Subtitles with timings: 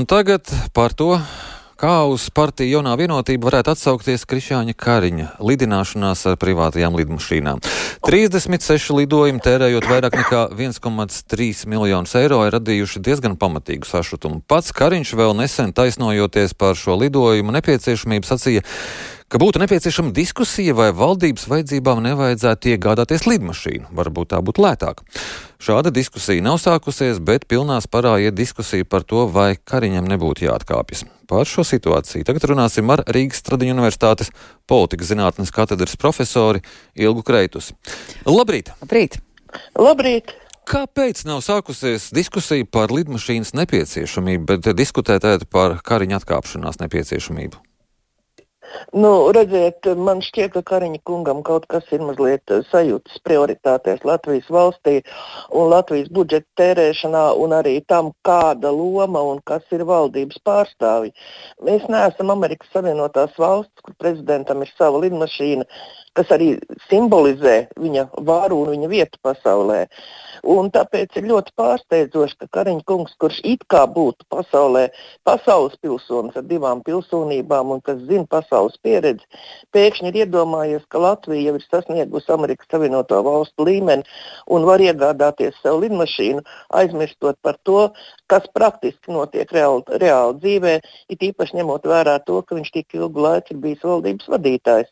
[0.00, 1.18] Un tagad par to,
[1.76, 7.60] kā uz partiju jaunā vienotība varētu atsaukties Krišāņa Kariņa lidināšanās ar privātajām lidmašīnām.
[8.08, 14.40] 36 lidojumi tērējot vairāk nekā 1,3 miljonus eiro ir radījuši diezgan pamatīgu sašutumu.
[14.48, 18.64] Pats Kariņš vēl nesen taisnojoties par šo lidojumu nepieciešamību sacīja,
[19.30, 23.92] ka būtu nepieciešama diskusija, vai valdības vajadzībām nevajadzētu iegādāties lidmašīnu.
[23.94, 25.04] Varbūt tā būtu lētāk.
[25.62, 31.04] Šāda diskusija nav sākusies, bet pilnā sparā iet diskusija par to, vai Kariņam nebūtu jāatkāpjas.
[31.30, 34.32] Par šo situāciju tagad runāsim ar Rīgas Tradiņu Universitātes
[34.66, 36.64] politikas zinātnes katedras profesori
[36.98, 37.70] Ilgu Kreitus.
[38.26, 38.74] Labrīt!
[38.82, 39.20] Labrīt!
[39.78, 40.34] Labrīt!
[40.70, 47.69] Kāpēc nav sākusies diskusija par lidmašīnas nepieciešamību, bet diskutēt par Kariņa atkāpšanās nepieciešamību?
[48.92, 54.50] Nu, redziet, man šķiet, ka Kariņa kungam kaut kas ir mazliet eh, sajūtas prioritātēs Latvijas
[54.56, 54.96] valstī
[55.50, 61.14] un Latvijas budžeta tērēšanā un arī tam, kāda loma un kas ir valdības pārstāvji.
[61.66, 65.66] Mēs neesam Amerikas Savienotās valsts, kur prezidentam ir sava lidmašīna,
[66.18, 66.48] kas arī
[66.88, 69.84] simbolizē viņa varu un viņa vietu pasaulē.
[70.50, 74.86] Un tāpēc ir ļoti pārsteidzoši, ka Kariņš kungs, kurš it kā būtu pasaulē,
[75.28, 79.26] pasaules pilsonis ar divām pilsonībām un kas zina pasaules pieredzi,
[79.76, 84.08] pēkšņi ir iedomājies, ka Latvija jau ir sasniegusi Amerikas Savienoto Valstu līmeni
[84.48, 86.42] un var iegādāties sev lidmašīnu,
[86.80, 87.90] aizmirstot par to,
[88.30, 90.74] kas praktiski notiek reāli, reāli dzīvē,
[91.12, 94.90] it īpaši ņemot vērā to, ka viņš tik ilgu laiku ir bijis valdības vadītājs.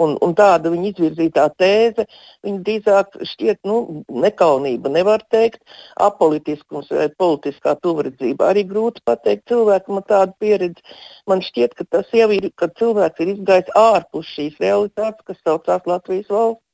[0.00, 2.06] Un, un tāda viņa izvirzītā tēze,
[2.46, 5.60] viņa drīzāk šķiet nu, nekaunība, nevar teikt,
[6.08, 8.52] apolitiskums vai politiskā tuvredzība.
[8.52, 10.96] Arī grūti pateikt cilvēkam tādu pieredzi.
[11.28, 15.86] Man šķiet, ka tas jau ir, kad cilvēks ir izgājis ārpus šīs realitātes, kas saucās
[15.88, 16.64] Latvijas valsts.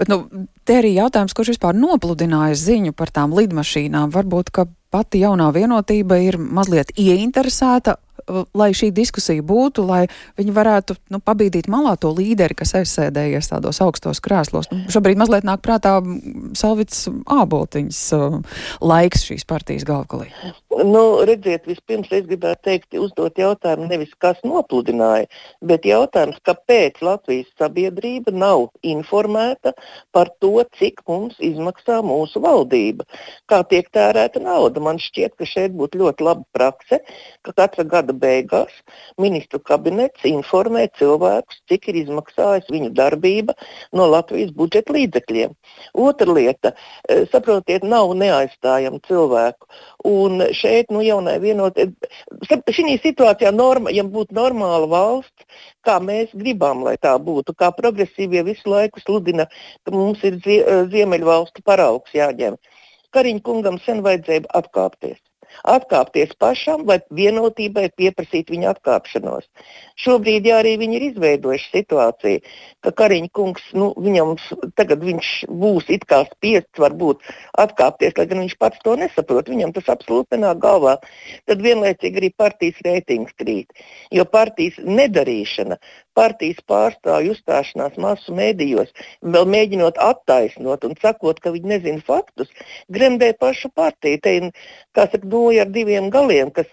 [0.00, 0.22] Bet nu,
[0.64, 4.12] te arī jautājums, kurš vispār nopludināja ziņu par tām lidmašīnām.
[4.14, 7.96] Varbūt, ka pati jaunā vienotība ir mazliet ieinteresēta
[8.54, 10.04] lai šī diskusija būtu, lai
[10.38, 14.70] viņi varētu nu, pabīdīt malā to līderi, kas aizsēdējies tādos augstos krēslos.
[14.72, 15.98] Nu, šobrīd mazliet nāk prātā
[16.58, 18.38] Salvits Āboltiņas uh,
[18.84, 20.30] laiks šīs partijas galvgalī.
[20.70, 25.26] Nu, redziet, vispirms es gribētu teikt, uzdot jautājumu nevis kas nopludināja,
[25.66, 29.72] bet jautājums, kāpēc Latvijas sabiedrība nav informēta
[30.14, 33.02] par to, cik mums izmaksā mūsu valdība,
[33.50, 34.78] kā tiek tērēta nauda.
[34.86, 37.00] Man šķiet, ka šeit būtu ļoti laba prakse,
[37.42, 38.70] ka katra gada beigās
[39.18, 43.58] ministru kabinets informē cilvēkus, cik ir izmaksājusi viņu darbība
[43.90, 45.58] no Latvijas budžeta līdzekļiem.
[46.06, 46.76] Otra lieta,
[47.08, 49.66] e, saprotiet, nav neaizstājama cilvēku.
[50.06, 51.88] Un šeit nu, jaunai vienotai,
[52.48, 58.44] šī situācijā, norma, ja būtu normāla valsts, kā mēs gribam, lai tā būtu, kā progresīvie
[58.50, 59.48] visu laiku sludina,
[59.84, 60.60] ka mums ir zie,
[60.92, 62.60] ziemeļvalstu paraugs jāņem.
[63.14, 65.18] Kariņa kungam sen vajadzēja atkāpties
[65.68, 69.48] atkāpties pašam vai vienotībai pieprasīt viņa atkāpšanos.
[70.00, 72.42] Šobrīd jā, arī viņi ir izveidojuši situāciju,
[72.84, 74.36] ka Kariņa kungs, nu, viņam
[74.78, 77.24] tagad viņš būs it kā spiests varbūt
[77.60, 79.50] atkāpties, lai gan viņš pats to nesaprot.
[79.50, 80.96] Viņam tas absolūti nenāk galvā.
[81.50, 83.74] Tad vienlaicīgi arī partijas reitings krīt.
[84.14, 85.80] Jo partijas nedarīšana,
[86.18, 88.92] partijas pārstāvju uzstāšanās masu mēdījos,
[89.36, 92.50] vēl mēģinot attaisnot un sakot, ka viņi nezina faktus,
[92.92, 94.20] gremdē pašu partiju.
[94.24, 94.36] Te,
[94.96, 96.68] kā saka, noja ar diviem galiem, kas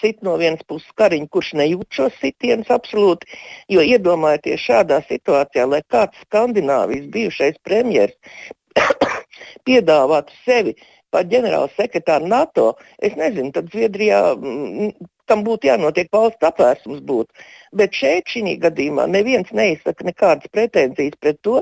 [0.00, 3.28] sit no vienas puses kariņu, kurš nejūt šos sitienus absolūti.
[3.72, 8.56] Jo iedomājieties šādā situācijā, lai kāds Skandināvijas bijušais premjerministrs
[9.66, 10.74] piedāvātu sevi
[11.10, 12.66] par ģenerāla sekretāru NATO,
[13.02, 14.92] es nezinu, tad Zviedrijā mm,
[15.30, 17.02] tam būtu jānotiek valsts apvērsums.
[17.06, 17.30] Būt.
[17.70, 21.60] Bet šeit, šī gadījumā, neviens neizsaka nekādas pretenzijas pret to,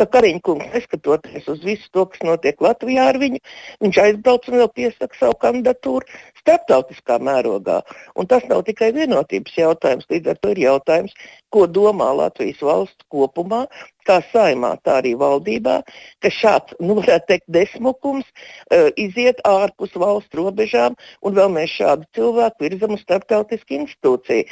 [0.00, 3.42] ka Kariņkungs, neskatoties uz visu to, kas notiek Latvijā ar viņu,
[3.84, 6.08] viņš aizbrauc un vēl piesaka savu kandidatūru
[6.40, 7.82] starptautiskā mērogā.
[8.16, 11.16] Un tas nav tikai vienotības jautājums, līdz ar to ir jautājums,
[11.52, 13.66] ko domā Latvijas valsts kopumā,
[14.06, 15.80] kā saimā, tā arī valdībā,
[16.22, 22.08] ka šāds, nu, varētu teikt, desmukums uh, iziet ārpus valsts robežām, un vēl mēs šādu
[22.16, 24.46] cilvēku virzam uz starptautisku institūciju.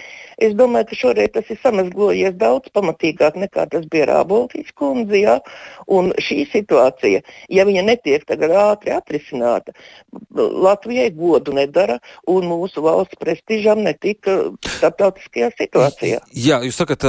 [0.45, 5.21] Es domāju, ka šoreiz tas ir samazglojies daudz pamatīgāk nekā tas bija Rāboltīs kundze.
[5.23, 5.39] Ja?
[5.87, 7.23] Un šī situācija,
[7.53, 9.75] ja viņa netiek tagad ātri atrisināta,
[10.39, 11.99] Latvijai godu nedara
[12.31, 14.37] un mūsu valsts prestižam netika
[14.79, 16.21] starptautiskajā situācijā.
[16.37, 17.07] Jā, jūs sakat,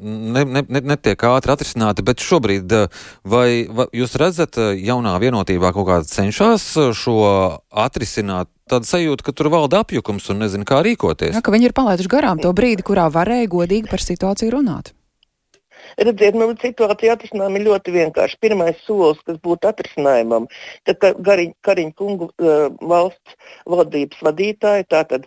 [0.00, 2.76] ne, ne, ne, netiek ātri atrisināta, bet šobrīd
[3.28, 6.66] vai, vai jūs redzat jaunā vienotībā kaut kāda cenšas
[6.98, 7.20] šo
[7.84, 8.50] atrisināt?
[8.70, 11.34] Tāda sajūta, ka tur valda apjukums un nezina, kā rīkoties.
[11.36, 14.92] Jā, ka viņi ir palaiduši garām to brīdi, kurā varēja godīgi par situāciju runāt.
[15.98, 18.38] Redziet, nu, situācija atrisinājuma ir ļoti vienkārši.
[18.42, 20.48] Pirmais solis, kas būtu atrisinājumam,
[20.88, 23.36] tad Kariņa, Kariņa kungu uh, valsts
[23.68, 25.26] valdības vadītāja, tātad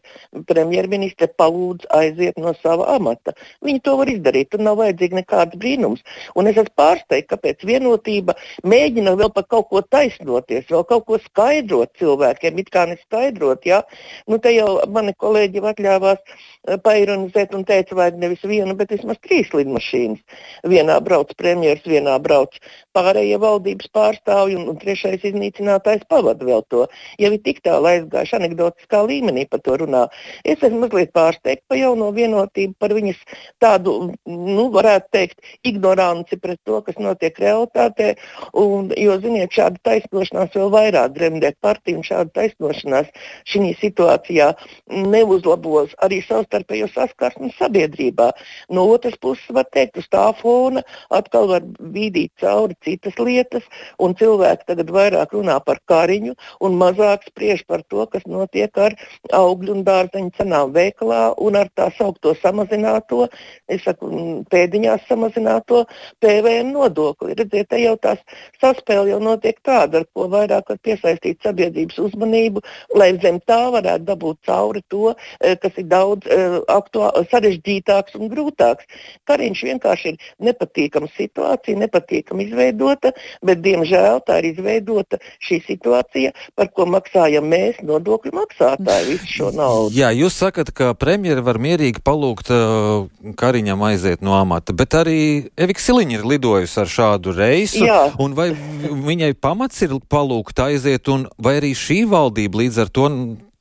[0.49, 3.35] premjerministre, palūdz aiziet no sava amata.
[3.65, 6.03] Viņi to var izdarīt, tur nav vajadzīga nekāda brīnums.
[6.35, 8.35] Un es esmu pārsteigts, kāpēc vienotība
[8.65, 13.65] mēģina vēl par kaut ko taisnoties, vēl kaut ko skaidrot cilvēkiem, it kā neskaidrot.
[13.69, 13.83] Ja?
[14.29, 19.19] Nu, te jau mani kolēģi atļāvās eh, paironizēt un teica, vai nevis vienu, bet vismaz
[19.23, 20.41] trīs lidmašīnas.
[20.63, 22.55] Vienā brauc premjeras, vienā brauc
[22.95, 26.85] pārējie valdības pārstāvji un, un trešais iznīcinātājs pavada vēl to.
[27.21, 30.05] Jau ir tik tālu aizgājuši anekdotiskā līmenī par to runā.
[30.45, 33.19] Es esmu mazliet pārsteigts par jauno vienotību, par viņas
[33.63, 33.95] tādu,
[34.29, 38.13] nu, varētu teikt, ignoranci pret to, kas notiek realitātē.
[38.61, 43.11] Un, jo, ziniet, šāda taisnošanās vēl vairāk dremdē partiju un šāda taisnošanās
[43.49, 44.51] šī situācijā
[44.91, 48.31] neuzlabos arī savstarpējo saskarsmi sabiedrībā.
[48.69, 51.65] No otras puses, var teikt, uz tā fona atkal var
[51.95, 53.65] bīdīt cauri citas lietas,
[54.01, 58.95] un cilvēki tagad vairāk runā par kariņu un mazāk spriež par to, kas notiek ar
[59.33, 63.25] augļu un dārzeņu cenām veikalā un ar tā saukto samazināto,
[63.71, 64.11] es saku,
[64.51, 65.85] pēdiņās samazināto
[66.23, 67.35] PVN nodokli.
[67.39, 68.21] Redziet, te jau tās
[68.61, 72.63] saspēle jau notiek tāda, ar ko vairāk var piesaistīt sabiedrības uzmanību,
[72.99, 78.29] lai zem tā varētu dabūt cauri to, eh, kas ir daudz uh, aktuāl, sarežģītāks un
[78.31, 78.87] grūtāks.
[79.29, 83.13] Kariņš vienkārši ir nepatīkama situācija, nepatīkami izveidota,
[83.45, 89.51] bet diemžēl tā ir izveidota šī situācija, par ko maksājam mēs, nodokļu maksātāji, visu šo
[89.55, 89.95] naudu.
[89.97, 93.07] Jā, jūs sakat, ka premjera var mierīgi palūgt uh,
[93.39, 95.19] Kariņam aiziet no amata, bet arī
[95.57, 97.83] Evika Siliņa ir lidojusi ar šādu reisu.
[97.85, 98.01] Jā.
[98.21, 103.09] Un vai viņai pamats ir palūgt aiziet, un vai arī šī valdība līdz ar to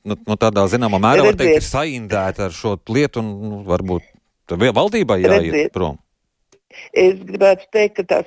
[0.05, 4.11] nu, nu, tādā zināmā mērā var teikt, ir saindēta ar šo lietu un nu, varbūt
[4.51, 5.99] valdībai jāiet prom?
[6.93, 8.21] Es gribētu teikt, ka tā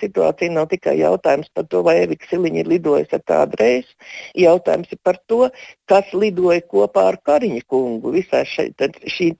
[0.00, 3.92] situācija nav tikai jautājums par to, vai Evika Siliņa ir lidojusi ar tādu reizi.
[4.38, 5.48] Jautājums ir par to,
[5.90, 8.70] kas lidoja kopā ar Kariņu kungu visā šai,
[9.10, 9.30] šī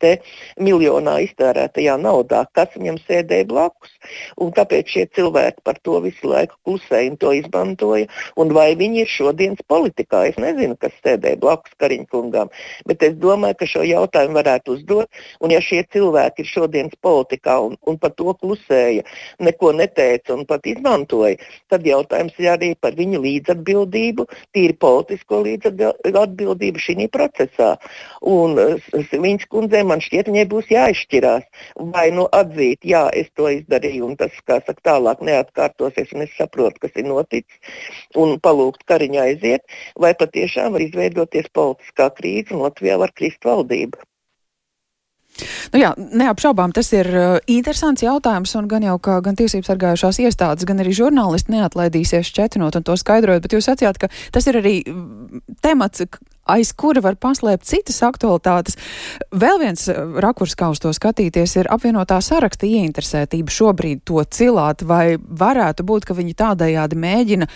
[0.61, 3.93] miljonā iztērētajā naudā, kas viņam sēdēja blakus.
[4.41, 8.09] Un kāpēc šie cilvēki par to visu laiku klusēja un to izmantoja,
[8.41, 10.25] un vai viņi ir šodienas politikā.
[10.31, 12.53] Es nezinu, kas sēdēja blakus Kariņu kungam,
[12.89, 15.25] bet es domāju, ka šo jautājumu varētu uzdot.
[15.41, 19.05] Un ja šie cilvēki ir šodienas politikā un, un par to klusēja, klusēja,
[19.41, 21.37] neko neteica un pat izmantoja,
[21.71, 27.75] tad jautājums ir arī par viņu līdzatbildību, tīri politisko līdzatbildību šī procesā.
[28.21, 28.57] Un
[28.95, 31.45] viņas kundzei man šķiet, viņai būs jāizšķirās,
[31.95, 36.33] vai nu atzīt, jā, es to izdarīju, un tas, kā saka, tālāk neatkārtosies, un es
[36.39, 37.77] saprotu, kas ir noticis,
[38.17, 39.67] un palūgt kariņā aiziet,
[39.99, 44.03] vai patiešām var izveidoties politiskā krīze, un Latvijā var krist valdība.
[45.75, 50.21] Nu jā, neapšaubām tas ir uh, interesants jautājums, un gan jau kā gan tiesības sargājušās
[50.23, 54.61] iestādes, gan arī žurnālisti neatlaidīsies šķetinot un to skaidrojot, bet jūs sacījāt, ka tas ir
[54.61, 56.05] arī mm, temats,
[56.55, 58.79] aiz kura var paslēpt citas aktualitātes.
[59.35, 64.87] Vēl viens uh, rakurs, kā uz to skatīties, ir apvienotā saraksta ieinteresētība šobrīd to cilāt,
[64.87, 67.51] vai varētu būt, ka viņi tādējādi mēģina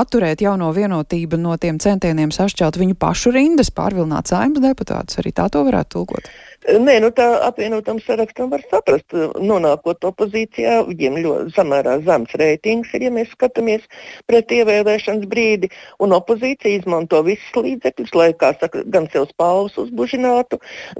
[0.00, 5.18] atturēt jauno vienotību no tiem centieniem sašķelt viņu pašu rindas, pārvilināt saimnes deputātus.
[5.20, 6.32] Arī tā to varētu tulkot.
[6.60, 13.06] Nē, nu tā apvienotam sarakstam var saprast, nonākot opozīcijā, viņiem ļoti samērā zems reitings ir,
[13.06, 13.86] ja mēs skatāmies
[14.28, 15.70] pret ievēlēšanas brīdi,
[16.04, 20.58] un opozīcija izmanto visus līdzekļus, lai, kā saka, gan sev spālus uzbužinātu,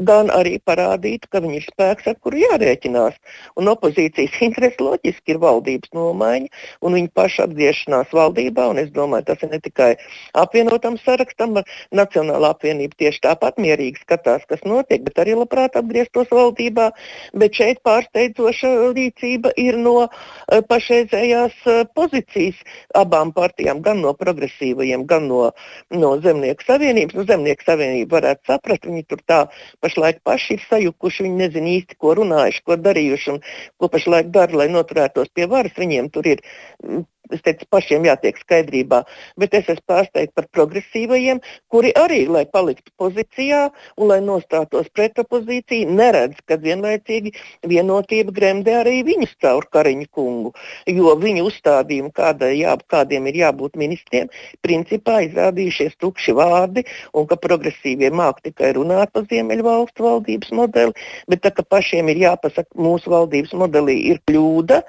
[0.09, 3.21] gan arī parādītu, ka viņi ir spēks, ar kuru jārēķinās.
[3.61, 6.49] Un opozīcijas interesi loģiski ir valdības nomaiņa
[6.81, 9.91] un viņa paša atgriešanās valdībā, un es domāju, tas ir ne tikai
[10.33, 11.61] apvienotam sarakstam,
[11.93, 16.91] Nacionālā apvienība tieši tāpat mierīgi skatās, kas notiek, bet arī labprāt atgrieztos valdībā,
[17.35, 22.57] bet šeit pārsteidzoša rīcība ir no uh, pašreizējās uh, pozīcijas
[22.95, 25.51] abām partijām, gan no progresīvajiem, gan no,
[25.91, 27.15] no Zemnieku savienības.
[27.15, 29.41] Nu, Zemnieku savienība varētu saprast, viņi tur tā
[29.83, 33.41] pašlaik paši ir sajukuši, viņi nezina īsti, ko runājuši, ko darījuši un
[33.79, 35.75] ko pašlaik dara, lai noturētos pie varas.
[35.81, 36.45] Viņiem tur ir
[37.37, 39.03] es teicu, pašiem jātiek skaidrībā,
[39.41, 41.41] bet es esmu pārsteigts par progresīvajiem,
[41.73, 43.63] kuri arī, lai paliktu pozīcijā
[43.97, 47.35] un lai nostātos pret opozīciju, neredz, ka vienlaicīgi
[47.71, 50.55] vienotība gremdē arī viņus caur Kariņu kungu,
[50.91, 54.31] jo viņu uzstādījumu, kāda, jā, kādiem ir jābūt ministriem,
[54.65, 56.85] principā izrādījušies tukši vārdi
[57.15, 62.25] un ka progresīvie māk tikai runāt par Ziemeļvalstu valdības modeli, bet tā ka pašiem ir
[62.25, 64.81] jāpasaka, mūsu valdības modelī ir kļūda,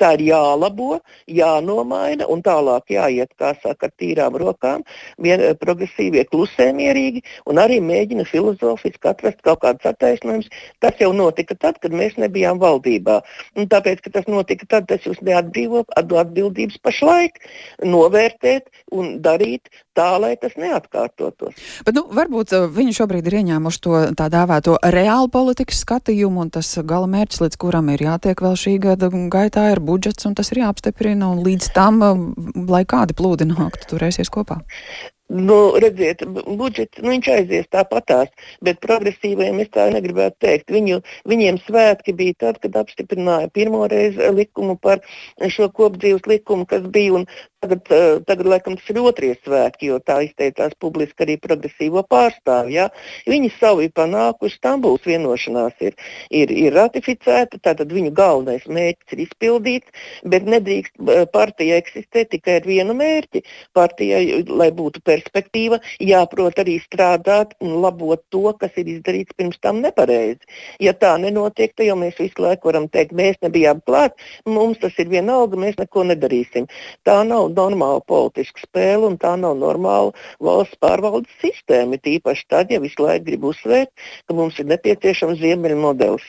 [0.00, 4.82] tā ir jālabo, jānomā jānomaina un tālāk jāiet, kā saka, ar tīrām rokām,
[5.18, 10.48] vien, progresīvie klusē mierīgi un arī mēģina filozofiski atrast kaut kādus attaisnojumus.
[10.80, 13.20] Tas jau notika tad, kad mēs nebijām valdībā.
[13.56, 17.40] Un tāpēc, ka tas notika tad, tas jūs neatbrīvo atbildības pašlaik
[17.84, 21.56] novērtēt un darīt tā, lai tas neatkārtotos.
[21.86, 26.52] Bet, nu, varbūt uh, viņi šobrīd ir ieņēmuši to tā dēvēto reālu politikas skatījumu, un
[26.54, 30.52] tas gala mērķis, līdz kuram ir jātiek vēl šī gada gaitā, ir budžets, un tas
[30.54, 32.26] ir jāapstiprina, un līdz tam, uh,
[32.70, 34.60] lai kādi plūdi nāktu, turēsies kopā.
[35.30, 36.24] Nu, redziet,
[36.58, 38.32] budžets nu, aizies tāpatās,
[38.66, 40.72] bet progresīvajiem es tā negribētu teikt.
[40.74, 40.96] Viņu,
[41.30, 45.04] viņiem svētki bija tad, kad apstiprināja pirmo reizi likumu par
[45.46, 47.22] šo kopdzīves likumu, kas bija.
[47.60, 52.72] Tagad, eh, tagad, laikam, tas ir otrie svētki, jo tā izteicās publiski arī progresīvo pārstāvju.
[52.72, 52.86] Ja?
[53.28, 55.92] Viņi savu ir panākuši, Stambuls vienošanās ir,
[56.32, 62.54] ir, ir ratificēta, tātad viņu galvenais mērķis ir izpildīts, bet nedrīkst eh, partija eksistēt tikai
[62.62, 63.44] ar vienu mērķi.
[63.76, 69.84] Partijai, lai būtu perspektīva, jāprot arī strādāt un labot to, kas ir izdarīts pirms tam
[69.84, 70.40] nepareizi.
[70.80, 74.16] Ja tā nenotiek, tad jau mēs visu laiku varam teikt, mēs nebijām klāt,
[74.48, 76.72] mums tas ir vienalga, mēs neko nedarīsim.
[77.04, 82.00] Tā nav normāla politiska spēle un tā nav normāla valsts pārvaldes sistēma.
[82.00, 83.92] Tīpaši tad, ja visu laiku grib uzsvērt,
[84.26, 86.24] ka mums ir nepieciešams ziemeļu modelis.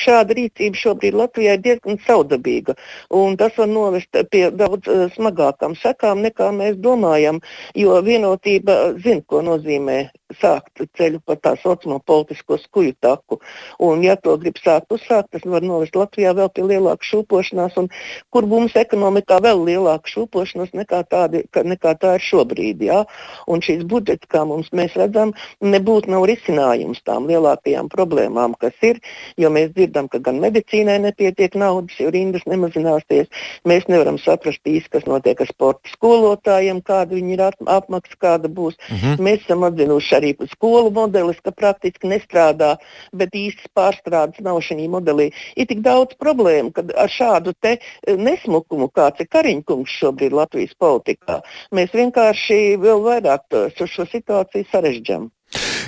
[0.00, 2.74] Šāda rīcība šobrīd Latvijā ir diezgan saudabīga,
[3.14, 7.38] un tas var novest pie daudz uh, smagākām sekām, nekā mēs domājam.
[7.78, 10.10] Jo vieno vienotība zina, ko nozīmē
[10.40, 13.38] sākt ceļu pa tā saucamo politisko skuju taku.
[13.82, 17.88] Un, ja to grib sākt uzsākt, tas var novest Latvijā vēl pie lielākas šūpošanās, un
[18.32, 22.84] kur mums ekonomikā vēl lielāka šūpošanās nekā, tādi, nekā tā ir šobrīd.
[22.88, 23.02] Ja?
[23.50, 29.00] Un šīs budžets, kā mums mēs redzam, nebūtu nav risinājums tām lielākajām problēmām, kas ir,
[29.40, 33.30] jo mēs dzirdam, ka gan medicīnai nepietiek naudas, jo rindas nemazināsies.
[33.68, 38.78] Mēs nevaram saprast īsti, kas notiek ar sporta skolotājiem, kāda viņi ir apmaksa kāda būs.
[38.90, 39.22] Mhm.
[39.22, 42.76] Mēs esam atzinuši arī skolu modelis, ka praktiski nestrādā,
[43.12, 45.30] bet īstas pārstrādes nav šajā modelī.
[45.56, 51.42] Ir tik daudz problēmu, ka ar šādu eh, nesmukumu, kāds ir Kariņkungs šobrīd Latvijas politikā,
[51.74, 55.30] mēs vienkārši vēl vairāk to, šo situāciju sarežģām.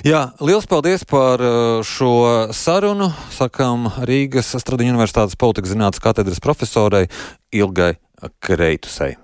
[0.05, 3.09] Jā, liels paldies par eh, šo sarunu.
[3.33, 7.07] Sakām Rīgas Stradiņu Universitātes politikas zinātnes katedras profesorai
[7.55, 7.95] Ilgai
[8.45, 9.15] Kreitusai.